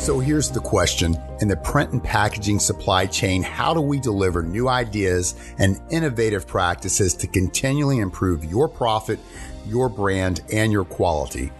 [0.00, 4.42] So here's the question in the print and packaging supply chain, how do we deliver
[4.42, 9.18] new ideas and innovative practices to continually improve your profit,
[9.66, 11.52] your brand, and your quality?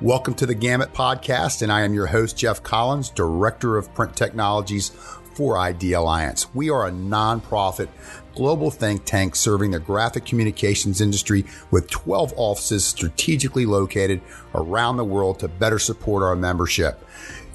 [0.00, 4.14] Welcome to the Gamut Podcast, and I am your host, Jeff Collins, Director of Print
[4.14, 4.90] Technologies
[5.34, 6.54] for Idealliance.
[6.54, 7.88] We are a nonprofit
[8.34, 14.20] global think tank serving the graphic communications industry with 12 offices strategically located
[14.54, 17.04] around the world to better support our membership.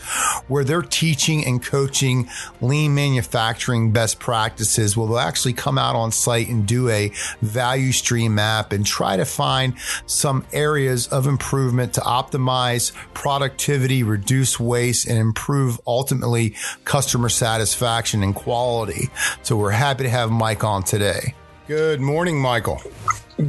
[0.47, 2.27] where they're teaching and coaching
[2.61, 4.97] lean manufacturing best practices.
[4.97, 9.17] Well, they'll actually come out on site and do a value stream map and try
[9.17, 17.29] to find some areas of improvement to optimize productivity, reduce waste and improve ultimately customer
[17.29, 19.09] satisfaction and quality.
[19.43, 21.33] So we're happy to have Mike on today.
[21.67, 22.81] Good morning, Michael.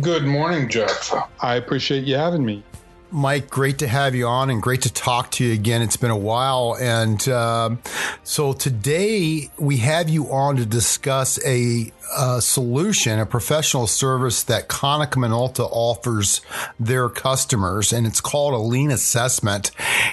[0.00, 1.14] Good morning, Jeff.
[1.40, 2.64] I appreciate you having me.
[3.10, 5.80] Mike, great to have you on and great to talk to you again.
[5.80, 6.76] It's been a while.
[6.78, 7.76] And uh,
[8.22, 14.68] so today we have you on to discuss a a solution, a professional service that
[14.68, 16.40] Konica Minolta offers
[16.78, 19.70] their customers, and it's called a lean assessment.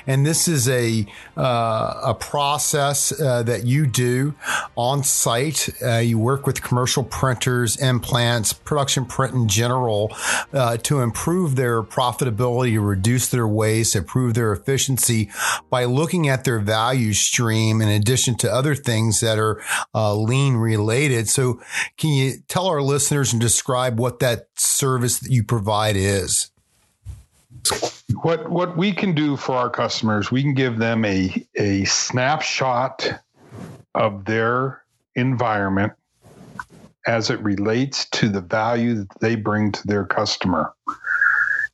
[0.08, 1.06] And this is a
[1.38, 4.34] uh, a process uh, that you do
[4.76, 5.70] on site.
[5.84, 10.16] Uh, you work with commercial printers, implants, production print in general
[10.54, 15.30] uh, to improve their profitability, reduce their waste, improve their efficiency
[15.70, 19.62] by looking at their value stream in addition to other things that are
[19.94, 21.28] uh, lean related.
[21.30, 21.62] So
[21.98, 26.50] can you tell our listeners and describe what that service that you provide is?
[28.22, 33.22] What what we can do for our customers, we can give them a a snapshot
[33.96, 34.84] of their
[35.16, 35.94] environment
[37.08, 40.74] as it relates to the value that they bring to their customer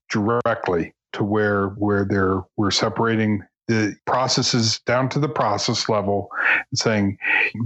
[0.10, 6.30] directly to where where they're we're separating the processes down to the process level
[6.70, 7.18] and saying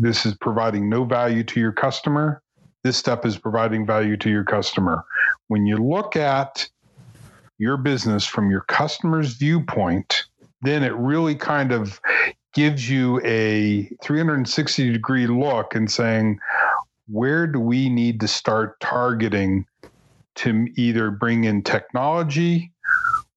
[0.01, 2.41] this is providing no value to your customer
[2.85, 5.03] this step is providing value to your customer.
[5.47, 6.69] When you look at
[7.57, 10.25] your business from your customer's viewpoint,
[10.61, 11.99] then it really kind of
[12.53, 16.39] gives you a 360 degree look and saying,
[17.07, 19.65] where do we need to start targeting
[20.35, 22.71] to either bring in technology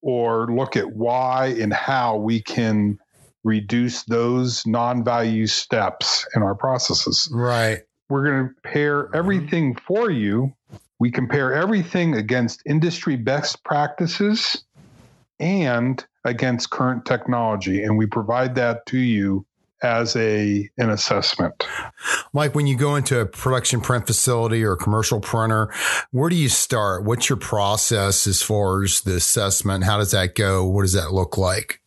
[0.03, 2.98] or look at why and how we can
[3.44, 7.28] reduce those non value steps in our processes?
[7.32, 7.81] Right.
[8.09, 9.16] We're going to pair mm-hmm.
[9.16, 10.53] everything for you.
[10.98, 14.64] We compare everything against industry best practices
[15.38, 19.47] and against current technology, and we provide that to you
[19.83, 21.66] as a an assessment.
[22.33, 25.72] Mike, when you go into a production print facility or commercial printer,
[26.11, 27.05] where do you start?
[27.05, 29.84] What's your process as far as the assessment?
[29.84, 30.66] How does that go?
[30.66, 31.81] What does that look like?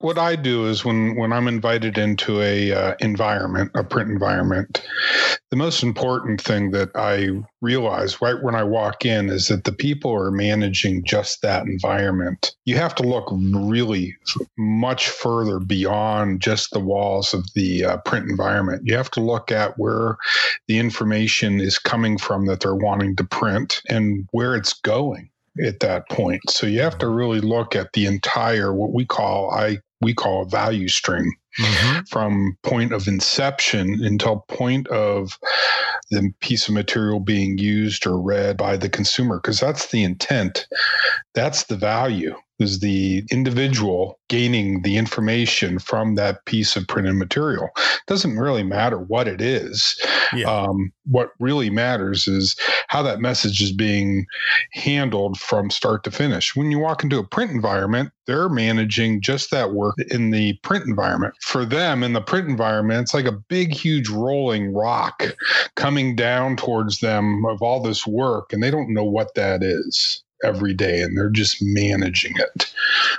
[0.00, 4.82] What I do is when when I'm invited into a uh, environment, a print environment,
[5.50, 7.28] the most important thing that I
[7.60, 12.56] realize right when I walk in is that the people are managing just that environment.
[12.64, 14.16] You have to look really
[14.56, 18.86] much further beyond just the walls of the uh, print environment.
[18.86, 20.16] You have to look at where
[20.66, 25.28] the information is coming from that they're wanting to print and where it's going
[25.62, 26.48] at that point.
[26.48, 30.42] So you have to really look at the entire what we call I we call
[30.42, 32.00] a value stream mm-hmm.
[32.08, 35.38] from point of inception until point of
[36.10, 40.66] the piece of material being used or read by the consumer because that's the intent
[41.34, 47.68] that's the value is the individual gaining the information from that piece of printed material.
[47.76, 50.00] It doesn't really matter what it is.
[50.34, 50.46] Yeah.
[50.46, 52.54] Um, what really matters is
[52.88, 54.26] how that message is being
[54.72, 56.54] handled from start to finish.
[56.54, 60.86] When you walk into a print environment, they're managing just that work in the print
[60.86, 61.34] environment.
[61.40, 65.24] For them, in the print environment, it's like a big, huge rolling rock
[65.74, 70.22] coming down towards them of all this work, and they don't know what that is
[70.44, 72.72] every day and they're just managing it.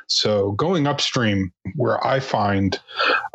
[0.08, 2.80] So going upstream, where I find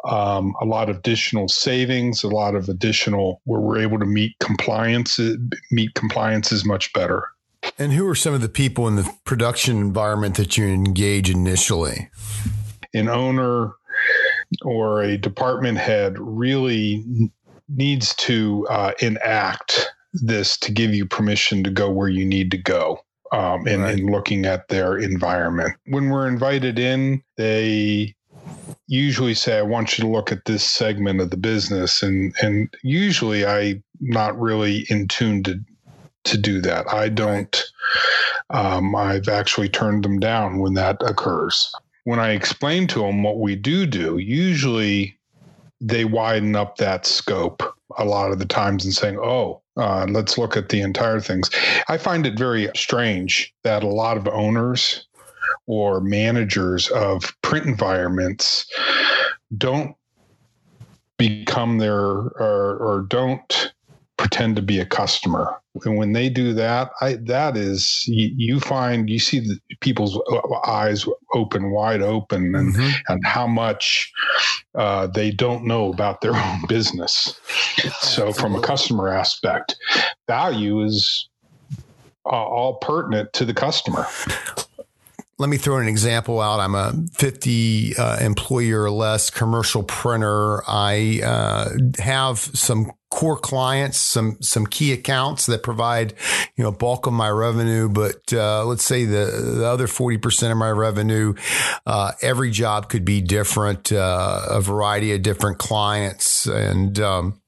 [0.05, 4.38] um, a lot of additional savings, a lot of additional where we're able to meet
[4.41, 5.19] compliance,
[5.71, 7.29] meet compliances much better.
[7.79, 12.09] And who are some of the people in the production environment that you engage initially?
[12.94, 13.73] An owner
[14.62, 17.05] or a department head really
[17.69, 22.56] needs to uh, enact this to give you permission to go where you need to
[22.56, 23.00] go
[23.32, 23.99] um, in, right.
[23.99, 25.75] in looking at their environment.
[25.87, 28.14] When we're invited in, they
[28.88, 32.02] usually say, I want you to look at this segment of the business.
[32.02, 35.61] And, and usually I'm not really in tune to,
[36.25, 36.93] to do that.
[36.93, 37.64] I don't,
[38.50, 41.73] um, I've actually turned them down when that occurs.
[42.05, 45.19] When I explain to them what we do do, usually
[45.81, 47.62] they widen up that scope
[47.99, 51.50] a lot of the times and saying, oh, uh, let's look at the entire things.
[51.88, 55.06] I find it very strange that a lot of owners
[55.67, 58.67] or managers of print environments
[59.56, 59.94] don't
[61.19, 63.73] become their or, or don't
[64.16, 65.60] pretend to be a customer.
[65.84, 70.18] And when they do that, I, that is, you, you find, you see the people's
[70.66, 73.12] eyes open wide open and, mm-hmm.
[73.12, 74.10] and how much
[74.74, 77.38] uh, they don't know about their own business.
[78.00, 79.76] So, from a customer aspect,
[80.26, 81.28] value is
[82.24, 84.06] uh, all pertinent to the customer
[85.38, 86.60] let me throw an example out.
[86.60, 90.62] I'm a 50 uh, employee or less commercial printer.
[90.66, 96.14] I uh, have some core clients, some some key accounts that provide
[96.56, 97.88] you know bulk of my revenue.
[97.88, 101.35] But uh, let's say the the other 40 percent of my revenue,
[101.87, 107.41] uh, every job could be different, uh, a variety of different clients, and um,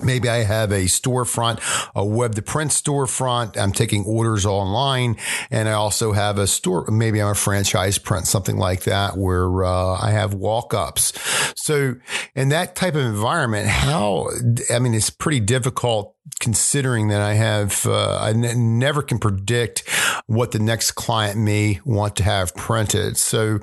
[0.00, 1.60] Maybe I have a storefront,
[1.94, 3.56] a web to print storefront.
[3.56, 5.16] I'm taking orders online
[5.50, 6.86] and I also have a store.
[6.90, 11.12] Maybe I'm a franchise print, something like that where uh, I have walk ups.
[11.56, 11.94] So
[12.34, 14.28] in that type of environment, how,
[14.72, 19.88] I mean, it's pretty difficult considering that I have, uh, I n- never can predict
[20.26, 23.16] what the next client may want to have printed.
[23.16, 23.60] So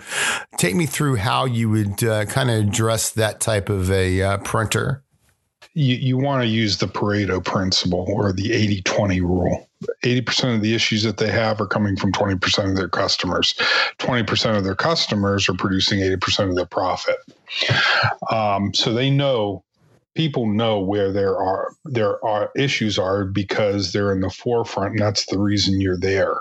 [0.57, 4.37] take me through how you would uh, kind of address that type of a uh,
[4.39, 5.03] printer
[5.73, 9.69] you, you want to use the Pareto principle or the 80 20 rule.
[10.03, 13.53] 80% of the issues that they have are coming from 20% of their customers.
[13.99, 17.17] 20% of their customers are producing 80% of their profit.
[18.31, 19.63] Um, so they know
[20.15, 24.99] people know where there are there are issues are because they're in the forefront and
[24.99, 26.35] that's the reason you're there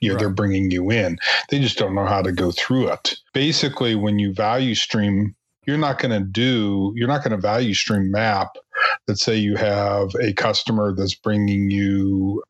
[0.00, 0.20] you know, right.
[0.20, 1.18] they're bringing you in
[1.50, 5.34] they just don't know how to go through it basically when you value stream
[5.66, 8.56] you're not going to do you're not going to value stream map
[9.06, 12.42] let's say you have a customer that's bringing you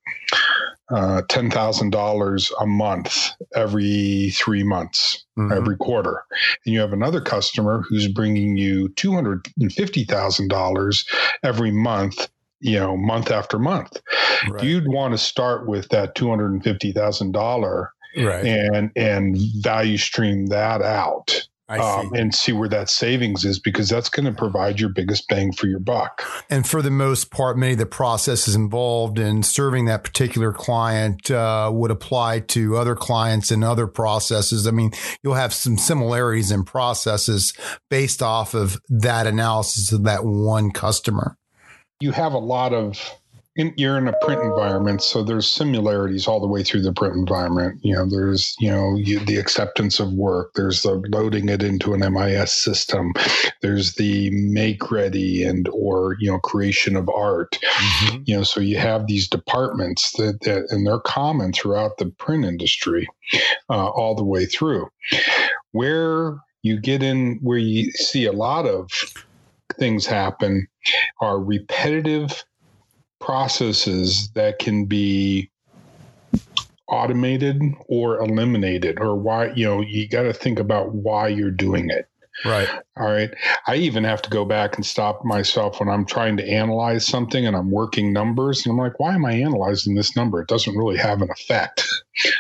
[0.91, 5.53] uh, $10,000 a month every three months, mm-hmm.
[5.53, 6.25] every quarter.
[6.65, 11.07] And you have another customer who's bringing you $250,000
[11.43, 14.01] every month, you know, month after month.
[14.49, 14.65] Right.
[14.65, 18.47] You'd want to start with that $250,000 right.
[18.47, 24.09] and, and value stream that out um, and see where that savings is because that's
[24.09, 26.23] going to provide your biggest bang for your buck.
[26.49, 31.31] And for the most part, many of the processes involved in serving that particular client
[31.31, 34.67] uh, would apply to other clients and other processes.
[34.67, 37.53] I mean, you'll have some similarities in processes
[37.91, 41.37] based off of that analysis of that one customer.
[42.01, 43.13] You have a lot of
[43.59, 47.17] in, you're in a print environment, so there's similarities all the way through the print
[47.17, 47.81] environment.
[47.83, 50.53] You know, there's you know you, the acceptance of work.
[50.55, 53.13] There's the loading it into an MIS system.
[53.61, 57.59] There's the make ready and or you know creation of art.
[57.63, 58.23] Mm-hmm.
[58.27, 62.45] You know, so you have these departments that, that and they're common throughout the print
[62.45, 63.09] industry,
[63.69, 64.89] uh, all the way through.
[65.73, 68.89] Where you get in, where you see a lot of
[69.79, 70.69] things happen,
[71.21, 72.45] are repetitive
[73.21, 75.51] processes that can be
[76.89, 81.91] automated or eliminated or why you know you got to think about why you're doing
[81.91, 82.09] it
[82.45, 82.69] Right.
[82.97, 83.35] All right.
[83.67, 87.47] I even have to go back and stop myself when I'm trying to analyze something
[87.47, 88.65] and I'm working numbers.
[88.65, 90.41] And I'm like, why am I analyzing this number?
[90.41, 91.87] It doesn't really have an effect.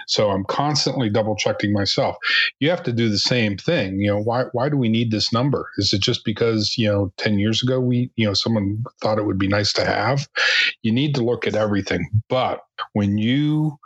[0.09, 2.17] So I'm constantly double checking myself.
[2.59, 4.01] You have to do the same thing.
[4.01, 5.71] You know, why why do we need this number?
[5.77, 9.25] Is it just because, you know, 10 years ago we, you know, someone thought it
[9.25, 10.27] would be nice to have?
[10.83, 12.11] You need to look at everything.
[12.29, 12.61] But
[12.93, 13.77] when you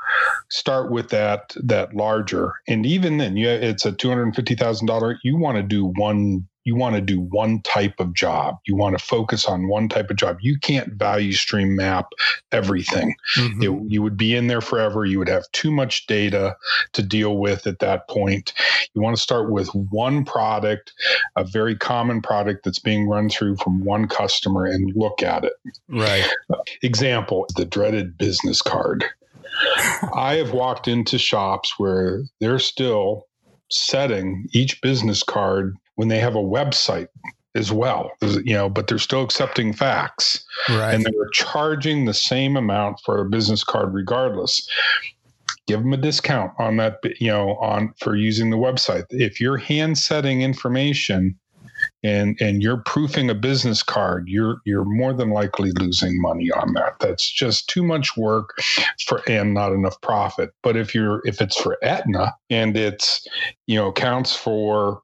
[0.51, 5.63] start with that that larger and even then yeah it's a $250,000 you want to
[5.63, 8.57] do one you want to do one type of job.
[8.67, 10.39] You want to focus on one type of job.
[10.41, 12.09] You can't value stream map
[12.53, 13.15] everything.
[13.37, 13.63] Mm-hmm.
[13.63, 15.05] It, you would be in there forever.
[15.05, 16.57] You would have too much data
[16.93, 18.53] to deal with at that point.
[18.95, 20.93] You want to start with one product,
[21.37, 25.55] a very common product that's being run through from one customer and look at it.
[25.89, 26.29] Right.
[26.83, 29.05] Example the dreaded business card.
[30.15, 33.27] I have walked into shops where they're still
[33.71, 37.09] setting each business card when they have a website
[37.55, 40.45] as well, you know, but they're still accepting fax.
[40.71, 40.95] Right.
[40.95, 44.67] And they're charging the same amount for a business card regardless.
[45.67, 49.05] Give them a discount on that, you know, on for using the website.
[49.11, 51.39] If you're hand setting information
[52.03, 56.73] and and you're proofing a business card, you're you're more than likely losing money on
[56.75, 56.99] that.
[57.01, 58.57] That's just too much work
[59.07, 60.53] for and not enough profit.
[60.63, 63.27] But if you're if it's for Aetna and it's
[63.67, 65.03] you know counts for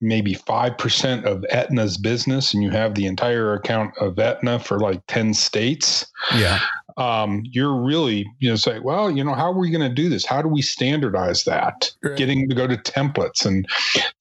[0.00, 5.02] maybe 5% of Aetna's business and you have the entire account of Aetna for like
[5.06, 6.06] 10 states.
[6.34, 6.60] Yeah.
[6.98, 10.08] Um, you're really, you know, say, well, you know, how are we going to do
[10.08, 10.24] this?
[10.24, 11.92] How do we standardize that?
[12.02, 12.16] Right.
[12.16, 13.66] Getting to go to templates and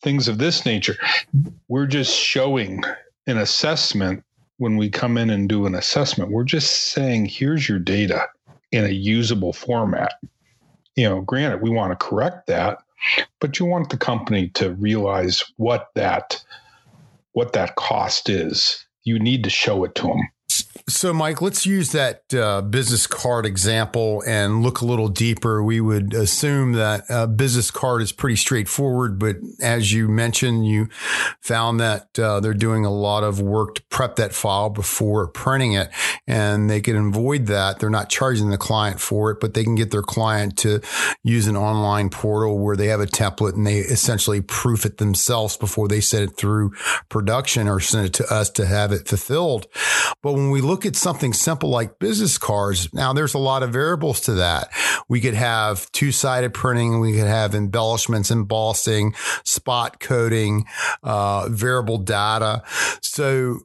[0.01, 0.98] things of this nature.
[1.67, 2.84] We're just showing
[3.27, 4.24] an assessment
[4.58, 6.32] when we come in and do an assessment.
[6.32, 8.27] We're just saying, here's your data
[8.72, 10.13] in a usable format.
[10.96, 12.79] You know, granted, we want to correct that,
[13.40, 16.44] but you want the company to realize what that
[17.34, 18.86] what that cost is.
[19.04, 20.22] You need to show it to them.
[20.88, 25.64] So, Mike, let's use that uh, business card example and look a little deeper.
[25.64, 30.88] We would assume that a business card is pretty straightforward, but as you mentioned, you
[31.42, 35.74] found that uh, they're doing a lot of work to prep that file before printing
[35.74, 35.90] it,
[36.28, 37.80] and they can avoid that.
[37.80, 40.82] They're not charging the client for it, but they can get their client to
[41.24, 45.58] use an online portal where they have a template and they essentially proof it themselves
[45.58, 46.74] before they send it through
[47.10, 49.66] production or send it to us to have it fulfilled.
[50.22, 53.72] But when we look at something simple like business cards, now there's a lot of
[53.72, 54.70] variables to that.
[55.08, 59.13] We could have two sided printing, we could have embellishments, embossing,
[59.44, 60.65] spot coating,
[61.04, 62.63] uh, variable data.
[63.01, 63.60] So,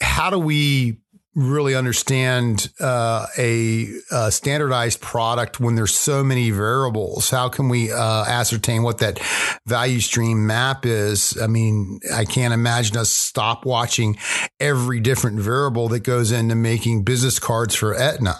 [0.00, 0.98] how do we
[1.36, 7.28] really understand uh, a, a, standardized product when there's so many variables?
[7.28, 9.18] How can we uh, ascertain what that
[9.66, 11.40] value stream map is?
[11.40, 14.16] I mean, I can't imagine us stop watching
[14.58, 18.36] every different variable that goes into making business cards for Aetna.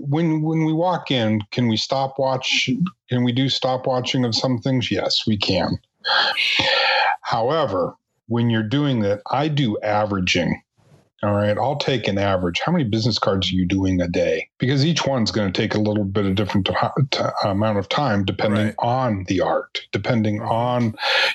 [0.00, 2.68] When when we walk in, can we stop watch?
[3.08, 4.90] Can we do stop watching of some things?
[4.90, 5.78] Yes, we can.
[7.20, 7.94] However,
[8.26, 10.62] when you're doing that, I do averaging
[11.24, 12.60] all right, I'll take an average.
[12.64, 14.48] How many business cards are you doing a day?
[14.58, 16.74] Because each one's going to take a little bit of different t-
[17.12, 18.74] t- amount of time, depending right.
[18.80, 20.50] on the art, depending mm-hmm.
[20.50, 20.94] on,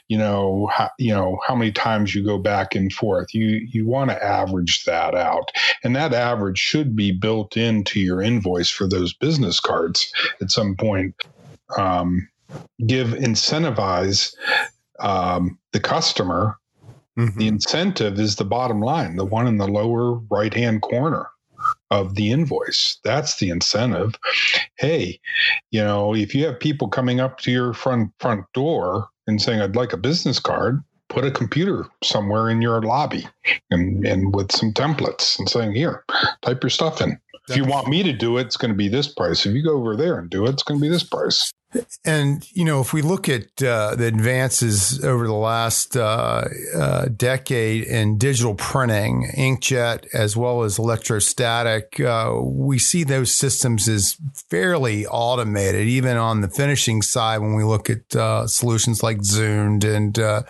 [0.10, 3.34] you know, how, you know how many times you go back and forth.
[3.34, 5.52] You you want to average that out,
[5.86, 10.76] and that average should be built into your invoice for those business cards at some
[10.76, 11.16] point.
[11.78, 12.28] Um,
[12.86, 14.34] give incentivize
[15.00, 16.58] um, the customer
[17.18, 17.40] Mm-hmm.
[17.40, 21.28] The incentive is the bottom line, the one in the lower right hand corner
[21.90, 23.00] of the invoice.
[23.04, 24.16] That's the incentive.
[24.78, 25.20] Hey,
[25.72, 29.62] you know, if you have people coming up to your front front door and saying,
[29.62, 33.28] I'd like a business card, put a computer somewhere in your lobby
[33.72, 36.04] and, and with some templates and saying, here,
[36.42, 37.20] type your stuff in.
[37.50, 39.46] If you want me to do it, it's going to be this price.
[39.46, 41.54] If you go over there and do it, it's going to be this price.
[42.06, 47.06] And you know, if we look at uh, the advances over the last uh, uh,
[47.08, 54.16] decade in digital printing, inkjet as well as electrostatic, uh, we see those systems as
[54.50, 55.88] fairly automated.
[55.88, 60.44] Even on the finishing side, when we look at uh, solutions like Zund and uh,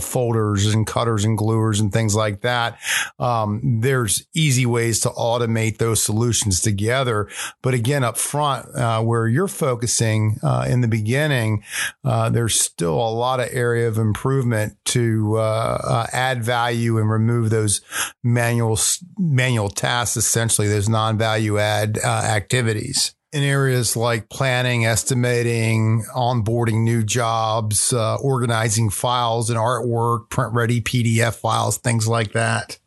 [0.00, 2.78] folders and cutters and gluers and things like that,
[3.20, 7.28] um, there's easy ways to automate those solutions together.
[7.62, 8.74] But again, up front,
[9.06, 11.62] where you're focusing uh, in the beginning,
[12.04, 17.10] uh, there's still a lot of area of improvement to uh, uh add value and
[17.10, 17.82] remove those
[18.24, 18.78] manual
[19.18, 23.14] manual tasks, essentially those non value add uh, activities.
[23.30, 30.80] in areas like planning, estimating, onboarding new jobs, uh, organizing files and artwork, print ready
[30.80, 32.78] PDF files, things like that.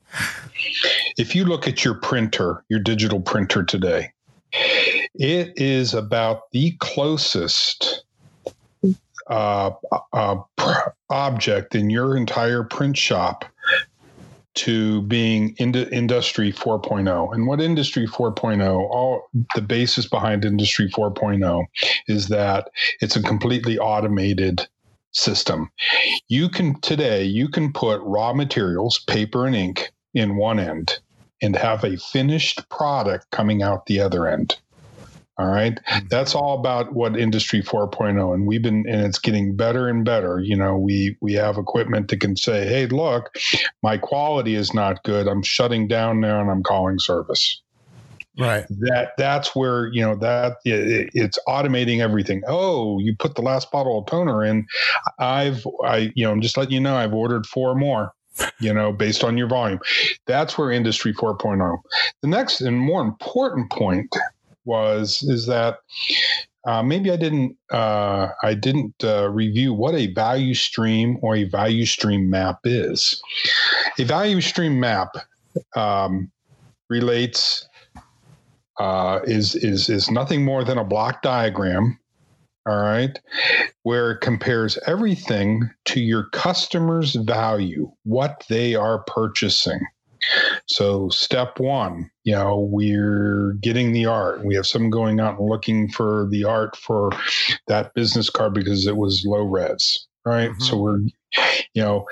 [1.16, 4.14] If you look at your printer, your digital printer today,
[5.16, 8.04] it is about the closest
[9.28, 9.72] uh,
[10.14, 10.36] uh,
[11.10, 13.46] object in your entire print shop
[14.54, 21.64] to being into industry 4.0 and what industry 4.0 all the basis behind industry 4.0
[22.08, 24.68] is that it's a completely automated
[25.12, 25.70] system.
[26.28, 31.00] You can today you can put raw materials paper and ink in one end
[31.42, 34.58] and have a finished product coming out the other end
[35.38, 35.76] all right.
[35.76, 36.08] Mm-hmm.
[36.10, 40.40] That's all about what industry 4.0 and we've been and it's getting better and better.
[40.40, 43.36] You know, we we have equipment that can say, "Hey, look,
[43.82, 45.28] my quality is not good.
[45.28, 47.62] I'm shutting down now and I'm calling service."
[48.38, 48.66] Right.
[48.70, 52.44] That that's where, you know, that it, it's automating everything.
[52.48, 54.66] Oh, you put the last bottle of toner in.
[55.20, 58.14] I've I you know, I'm just letting you know I've ordered four more
[58.60, 59.80] you know, based on your volume.
[60.26, 61.78] That's where Industry 4.0.
[62.22, 64.16] The next and more important point
[64.66, 65.80] was is that
[66.66, 71.46] uh, maybe I didn't uh, I didn't uh, review what a value stream or a
[71.46, 73.22] value stream map is.
[73.98, 75.10] A value stream map
[75.76, 76.32] um,
[76.90, 77.68] relates
[78.80, 81.98] uh, is is is nothing more than a block diagram.
[82.68, 83.20] All right,
[83.82, 89.80] where it compares everything to your customer's value, what they are purchasing.
[90.68, 94.46] So, step one, you know, we're getting the art.
[94.46, 97.12] We have someone going out and looking for the art for
[97.68, 100.52] that business card because it was low res, right?
[100.52, 100.62] Mm-hmm.
[100.62, 101.00] So, we're,
[101.74, 102.06] you know,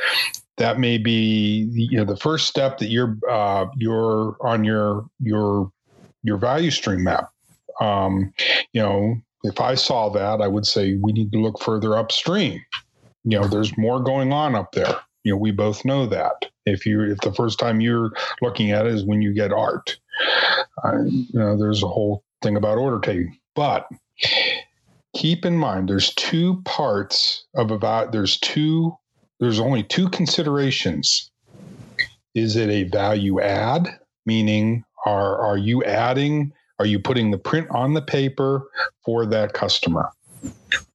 [0.59, 5.71] that may be you know the first step that you're uh, you're on your your
[6.23, 7.29] your value stream map.
[7.79, 8.33] Um,
[8.73, 12.61] you know, if I saw that, I would say we need to look further upstream.
[13.23, 14.99] You know, there's more going on up there.
[15.23, 16.45] You know, we both know that.
[16.65, 18.11] If you if the first time you're
[18.41, 19.97] looking at it is when you get art,
[20.83, 23.37] uh, you know, there's a whole thing about order taking.
[23.55, 23.87] But
[25.15, 28.11] keep in mind, there's two parts of about.
[28.11, 28.95] There's two.
[29.39, 31.31] There's only two considerations.
[32.35, 33.89] Is it a value add?
[34.25, 36.53] Meaning, are are you adding?
[36.77, 38.69] Are you putting the print on the paper
[39.03, 40.09] for that customer?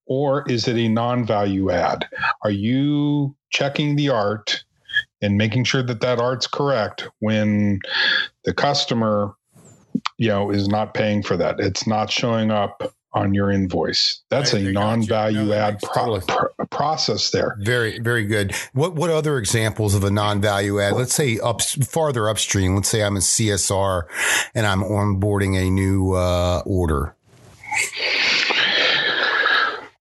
[0.07, 2.07] Or is it a non value add?
[2.43, 4.65] Are you checking the art
[5.23, 7.81] and making sure that that art's correct when
[8.45, 9.35] the customer
[10.19, 11.59] you know is not paying for that?
[11.59, 14.21] It's not showing up on your invoice.
[14.29, 16.21] That's I, a non-value no, add pro-
[16.71, 17.57] process there.
[17.61, 18.55] Very very good.
[18.73, 20.95] What what other examples of a non-value add?
[20.95, 22.75] Let's say up farther upstream.
[22.75, 24.03] Let's say i'm a csr
[24.55, 27.15] and i'm onboarding a new uh, order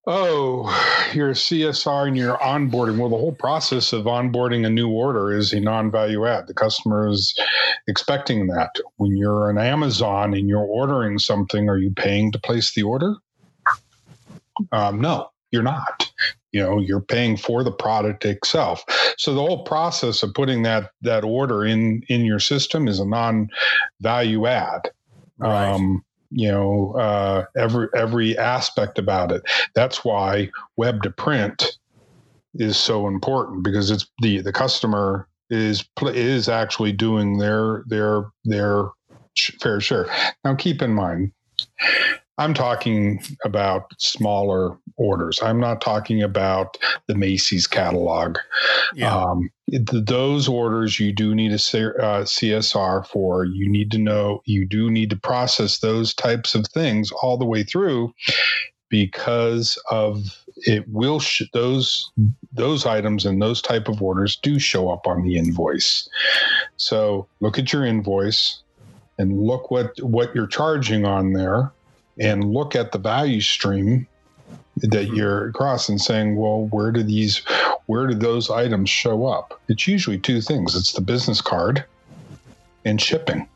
[0.05, 2.97] oh you're a CSR and you're onboarding.
[2.97, 6.47] Well, the whole process of onboarding a new order is a non value add.
[6.47, 7.37] The customer is
[7.87, 8.71] expecting that.
[8.97, 13.15] When you're an Amazon and you're ordering something, are you paying to place the order?
[14.71, 16.11] Um, no, you're not.
[16.51, 18.83] You know, you're paying for the product itself.
[19.17, 23.05] So the whole process of putting that that order in in your system is a
[23.05, 23.49] non
[24.01, 24.91] value add.
[25.39, 25.71] Right.
[25.71, 26.03] Um,
[26.33, 29.43] you know uh, every every aspect about it.
[29.75, 31.77] That's why web to print
[32.55, 38.85] is so important because it's the the customer is is actually doing their their their
[39.61, 40.07] fair share.
[40.43, 41.31] Now keep in mind
[42.37, 45.39] I'm talking about smaller orders.
[45.41, 48.37] I'm not talking about the Macy's catalog.
[48.95, 49.15] Yeah.
[49.15, 53.45] Um, those orders you do need a uh, CSR for.
[53.45, 57.45] You need to know, you do need to process those types of things all the
[57.45, 58.13] way through
[58.89, 62.11] because of it will sh- those
[62.51, 66.07] those items and those type of orders do show up on the invoice
[66.77, 68.61] so look at your invoice
[69.17, 71.71] and look what what you're charging on there
[72.19, 74.07] and look at the value stream
[74.77, 75.15] that mm-hmm.
[75.15, 77.41] you're across and saying, well, where do these,
[77.85, 79.59] where do those items show up?
[79.67, 80.75] It's usually two things.
[80.75, 81.85] It's the business card
[82.85, 83.47] and shipping.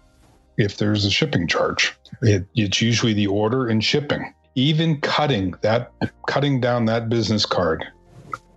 [0.57, 4.33] If there's a shipping charge, it, it's usually the order and shipping.
[4.55, 5.91] Even cutting that,
[6.27, 7.85] cutting down that business card,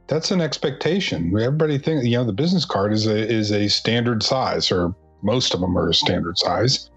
[0.07, 1.29] that's an expectation.
[1.39, 5.53] Everybody think you know the business card is a is a standard size, or most
[5.53, 6.89] of them are a standard size.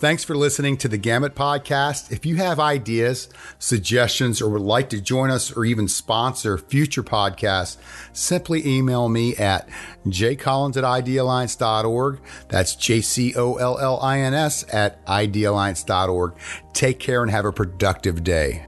[0.00, 2.10] Thanks for listening to the Gamut Podcast.
[2.10, 7.02] If you have ideas, suggestions, or would like to join us or even sponsor future
[7.02, 7.76] podcasts,
[8.14, 9.68] simply email me at
[10.06, 12.18] jcollins at idealliance.org.
[12.48, 16.32] That's J C O L L I N S at idealliance.org.
[16.72, 18.64] Take care and have a productive day.